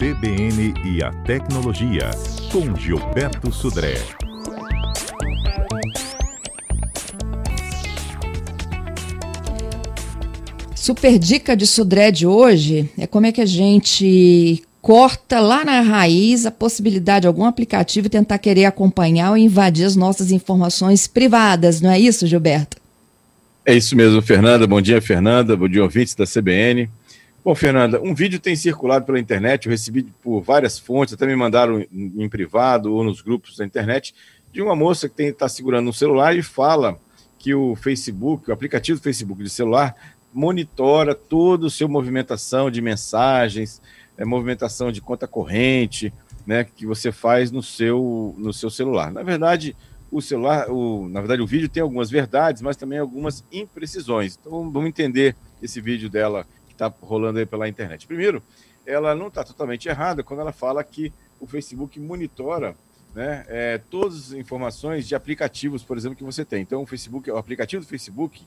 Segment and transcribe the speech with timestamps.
[0.00, 2.10] CBN e a Tecnologia,
[2.50, 3.96] com Gilberto Sudré.
[10.74, 15.82] Super dica de Sudré de hoje é como é que a gente corta lá na
[15.82, 21.82] raiz a possibilidade de algum aplicativo tentar querer acompanhar ou invadir as nossas informações privadas,
[21.82, 22.78] não é isso, Gilberto?
[23.66, 24.66] É isso mesmo, Fernanda.
[24.66, 25.54] Bom dia, Fernanda.
[25.54, 26.88] Bom dia, ouvintes da CBN.
[27.42, 31.34] Bom, Fernanda, um vídeo tem circulado pela internet, eu recebi por várias fontes, até me
[31.34, 34.14] mandaram em privado ou nos grupos da internet,
[34.52, 36.98] de uma moça que está segurando um celular e fala
[37.38, 39.96] que o Facebook, o aplicativo do Facebook de celular,
[40.34, 43.80] monitora toda a sua movimentação de mensagens,
[44.18, 46.12] é, movimentação de conta corrente,
[46.46, 49.10] né, que você faz no seu, no seu celular.
[49.10, 49.74] Na verdade,
[50.12, 54.38] o celular, o, na verdade, o vídeo tem algumas verdades, mas também algumas imprecisões.
[54.38, 56.46] Então, vamos entender esse vídeo dela
[56.84, 58.06] está rolando aí pela internet.
[58.06, 58.42] Primeiro,
[58.86, 62.74] ela não está totalmente errada quando ela fala que o Facebook monitora
[63.14, 66.62] né, é, todas as informações de aplicativos, por exemplo, que você tem.
[66.62, 68.46] Então, o Facebook, o aplicativo do Facebook,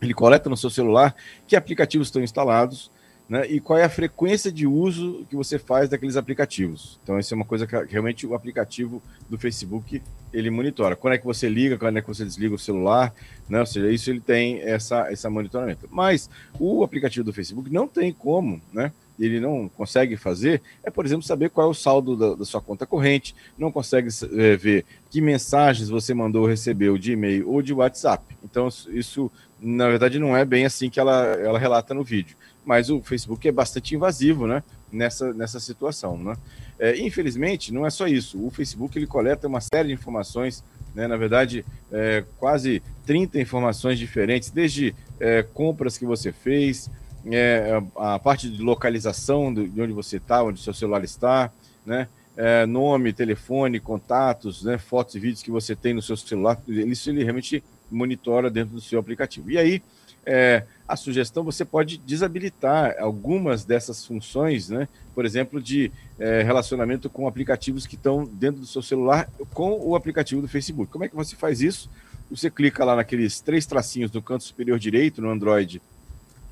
[0.00, 1.14] ele coleta no seu celular
[1.46, 2.90] que aplicativos estão instalados,
[3.28, 6.98] né, e qual é a frequência de uso que você faz daqueles aplicativos.
[7.02, 10.00] Então, isso é uma coisa que realmente o aplicativo do Facebook
[10.32, 10.94] ele monitora.
[10.94, 13.12] Quando é que você liga, quando é que você desliga o celular,
[13.48, 13.60] né?
[13.60, 15.88] ou seja, isso ele tem essa, essa monitoramento.
[15.90, 18.92] Mas o aplicativo do Facebook não tem como, né?
[19.18, 22.60] ele não consegue fazer é, por exemplo, saber qual é o saldo da, da sua
[22.60, 27.62] conta corrente, não consegue é, ver que mensagens você mandou ou recebeu de e-mail ou
[27.62, 28.36] de WhatsApp.
[28.44, 32.36] Então, isso, na verdade, não é bem assim que ela, ela relata no vídeo
[32.66, 34.62] mas o Facebook é bastante invasivo, né?
[34.92, 36.34] Nessa, nessa situação, né?
[36.78, 38.44] É, infelizmente, não é só isso.
[38.44, 41.06] O Facebook ele coleta uma série de informações, né?
[41.06, 46.90] Na verdade, é, quase 30 informações diferentes, desde é, compras que você fez,
[47.30, 51.52] é, a parte de localização de onde você está, onde seu celular está,
[51.84, 52.08] né?
[52.36, 54.76] É, nome, telefone, contatos, né?
[54.76, 58.80] Fotos e vídeos que você tem no seu celular, isso ele realmente monitora dentro do
[58.80, 59.52] seu aplicativo.
[59.52, 59.82] E aí,
[60.24, 64.88] é, a sugestão você pode desabilitar algumas dessas funções, né?
[65.14, 69.96] por exemplo, de é, relacionamento com aplicativos que estão dentro do seu celular com o
[69.96, 70.90] aplicativo do Facebook.
[70.90, 71.90] Como é que você faz isso?
[72.30, 75.80] Você clica lá naqueles três tracinhos no canto superior direito no Android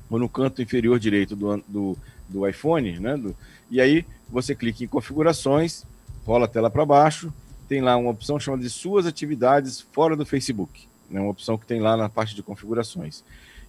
[0.09, 1.97] ou no canto inferior direito do, do,
[2.27, 3.17] do iPhone, né?
[3.17, 3.35] Do,
[3.69, 5.85] e aí você clica em configurações,
[6.25, 7.33] rola a tela para baixo,
[7.67, 10.87] tem lá uma opção chamada de suas atividades fora do Facebook.
[11.09, 11.19] Né?
[11.19, 13.23] uma opção que tem lá na parte de configurações.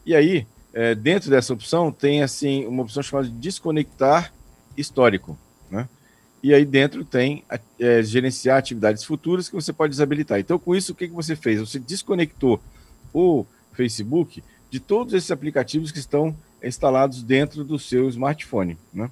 [0.05, 4.31] E aí, é, dentro dessa opção, tem assim uma opção chamada de desconectar
[4.76, 5.38] histórico.
[5.70, 5.88] Né?
[6.42, 7.42] E aí dentro tem
[7.81, 10.38] é, gerenciar atividades futuras que você pode desabilitar.
[10.38, 11.60] Então, com isso, o que, que você fez?
[11.60, 12.60] Você desconectou
[13.10, 18.76] o Facebook de todos esses aplicativos que estão instalados dentro do seu smartphone.
[18.93, 19.10] Né?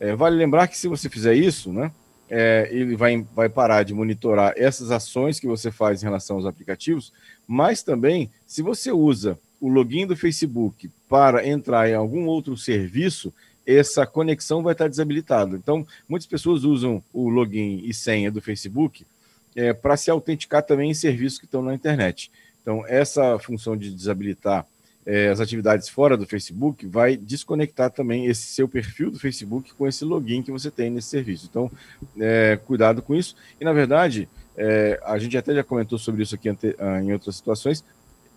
[0.00, 1.92] É, vale lembrar que se você fizer isso, né,
[2.30, 6.46] é, ele vai, vai parar de monitorar essas ações que você faz em relação aos
[6.46, 7.12] aplicativos,
[7.46, 13.32] mas também, se você usa o login do Facebook para entrar em algum outro serviço,
[13.64, 15.56] essa conexão vai estar desabilitada.
[15.56, 19.06] Então, muitas pessoas usam o login e senha do Facebook
[19.54, 22.28] é, para se autenticar também em serviços que estão na internet.
[22.60, 24.66] Então, essa função de desabilitar
[25.06, 29.86] é, as atividades fora do Facebook vai desconectar também esse seu perfil do Facebook com
[29.86, 31.46] esse login que você tem nesse serviço.
[31.48, 31.70] Então,
[32.18, 33.36] é, cuidado com isso.
[33.60, 37.36] E, na verdade, é, a gente até já comentou sobre isso aqui ah, em outras
[37.36, 37.84] situações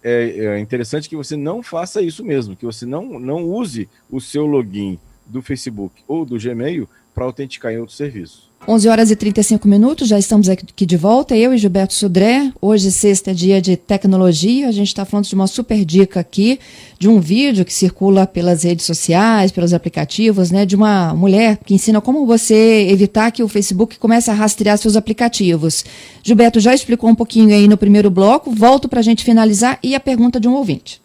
[0.06, 4.22] é, é interessante que você não faça isso mesmo, que você não, não use o
[4.22, 8.46] seu login do Facebook ou do Gmail para autenticar em outro serviço.
[8.68, 12.52] 11 horas e 35 minutos, já estamos aqui de volta, eu e Gilberto Sudré.
[12.60, 14.68] Hoje, sexta, é dia de tecnologia.
[14.68, 16.60] A gente está falando de uma super dica aqui,
[16.98, 20.66] de um vídeo que circula pelas redes sociais, pelos aplicativos, né?
[20.66, 24.96] De uma mulher que ensina como você evitar que o Facebook comece a rastrear seus
[24.96, 25.86] aplicativos.
[26.24, 29.94] Gilberto já explicou um pouquinho aí no primeiro bloco, volto para a gente finalizar e
[29.94, 31.00] a pergunta de um ouvinte.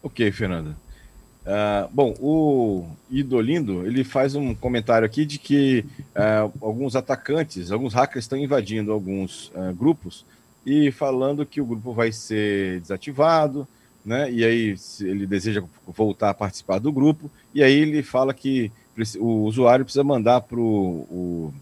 [0.00, 0.76] Ok, Fernanda.
[1.46, 7.94] Uh, bom, o Idolindo ele faz um comentário aqui de que uh, alguns atacantes, alguns
[7.94, 10.26] hackers estão invadindo alguns uh, grupos
[10.66, 13.66] e falando que o grupo vai ser desativado,
[14.04, 14.28] né?
[14.32, 18.72] E aí ele deseja voltar a participar do grupo e aí ele fala que
[19.20, 21.54] o usuário precisa mandar para o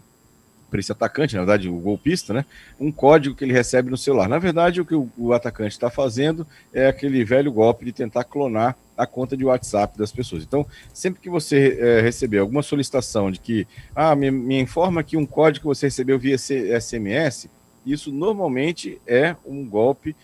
[0.69, 2.45] para esse atacante, na verdade, o golpista, né?
[2.79, 4.27] Um código que ele recebe no celular.
[4.27, 8.23] Na verdade, o que o, o atacante está fazendo é aquele velho golpe de tentar
[8.23, 10.43] clonar a conta de WhatsApp das pessoas.
[10.43, 15.17] Então, sempre que você é, receber alguma solicitação de que, ah, me, me informa que
[15.17, 17.49] um código que você recebeu via SMS,
[17.85, 20.15] isso normalmente é um golpe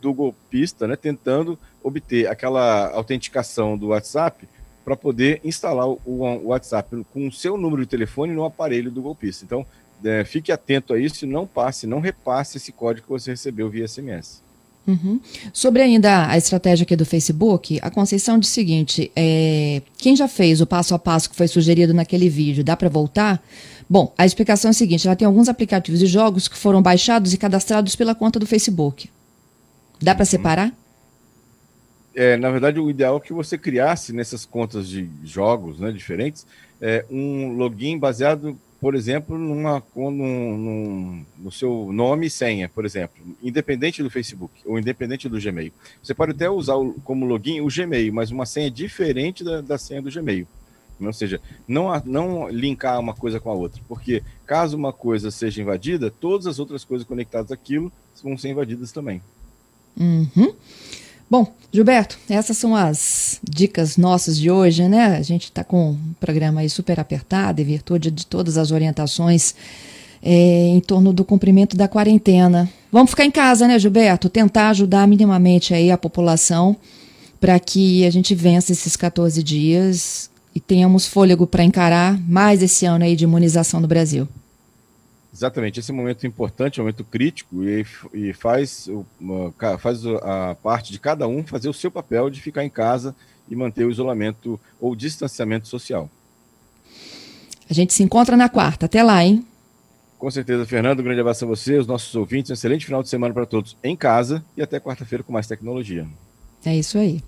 [0.00, 4.48] do golpista, né, tentando obter aquela autenticação do WhatsApp
[4.84, 5.98] para poder instalar o,
[6.44, 9.44] WhatsApp com o seu número de telefone no aparelho do golpista.
[9.44, 9.66] Então,
[10.04, 13.68] é, fique atento a isso e não passe, não repasse esse código que você recebeu
[13.68, 14.42] via SMS.
[14.86, 15.18] Uhum.
[15.52, 20.28] Sobre ainda a estratégia aqui do Facebook, a Conceição diz o seguinte: é, quem já
[20.28, 23.42] fez o passo a passo que foi sugerido naquele vídeo, dá para voltar?
[23.88, 27.32] Bom, a explicação é a seguinte: ela tem alguns aplicativos e jogos que foram baixados
[27.32, 29.08] e cadastrados pela conta do Facebook.
[30.02, 30.26] Dá para uhum.
[30.26, 30.72] separar?
[32.14, 36.46] É, na verdade, o ideal é que você criasse nessas contas de jogos né, diferentes
[36.80, 42.84] é, um login baseado por exemplo, numa, num, num, no seu nome e senha, por
[42.84, 45.72] exemplo, independente do Facebook ou independente do Gmail.
[46.02, 49.78] Você pode até usar o, como login o Gmail, mas uma senha diferente da, da
[49.78, 50.46] senha do Gmail.
[51.00, 55.62] Ou seja, não, não linkar uma coisa com a outra, porque caso uma coisa seja
[55.62, 57.90] invadida, todas as outras coisas conectadas àquilo
[58.22, 59.22] vão ser invadidas também.
[59.96, 60.54] Uhum.
[61.34, 65.16] Bom, Gilberto, essas são as dicas nossas de hoje, né?
[65.16, 69.52] A gente está com um programa aí super apertado, em virtude de todas as orientações
[70.22, 72.70] é, em torno do cumprimento da quarentena.
[72.92, 74.28] Vamos ficar em casa, né, Gilberto?
[74.28, 76.76] Tentar ajudar minimamente aí a população
[77.40, 82.86] para que a gente vença esses 14 dias e tenhamos fôlego para encarar mais esse
[82.86, 84.28] ano aí de imunização no Brasil.
[85.34, 88.88] Exatamente, esse é um momento importante, um momento crítico, e, e faz,
[89.80, 93.16] faz a parte de cada um fazer o seu papel de ficar em casa
[93.48, 96.08] e manter o isolamento ou distanciamento social.
[97.68, 98.86] A gente se encontra na quarta.
[98.86, 99.44] Até lá, hein?
[100.18, 101.00] Com certeza, Fernando.
[101.00, 102.50] Um grande abraço a você, os nossos ouvintes.
[102.50, 106.06] Um excelente final de semana para todos em casa e até quarta-feira com mais tecnologia.
[106.64, 107.20] É isso aí.